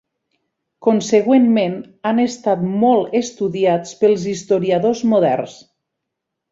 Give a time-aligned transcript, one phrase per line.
[0.87, 1.75] Consegüentment,
[2.13, 5.59] han estat molt estudiats pels historiadors moderns.